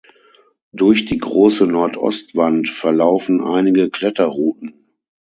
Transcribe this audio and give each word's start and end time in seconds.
Durch 0.71 1.05
die 1.05 1.19
große 1.19 1.67
Nordostwand 1.67 2.69
verlaufen 2.69 3.39
einige 3.39 3.91
Kletterrouten. 3.91 4.73